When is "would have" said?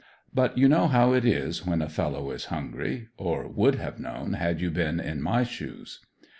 3.47-3.99